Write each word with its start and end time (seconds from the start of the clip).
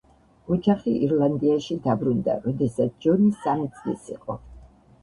ოჯახი 0.53 0.93
ირლანდიაში 1.07 1.77
დაბრუნდა, 1.85 2.39
როდესაც 2.47 2.99
ჯონი 3.07 3.31
სამი 3.47 3.73
წლის 3.79 4.15
იყო. 4.19 4.43